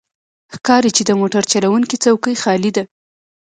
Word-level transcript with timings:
ښکاري 0.53 0.91
چې 0.97 1.03
د 1.05 1.11
موټر 1.19 1.43
چلوونکی 1.51 1.97
څوکۍ 2.03 2.35
خالي 2.43 2.71
ده. 2.77 2.83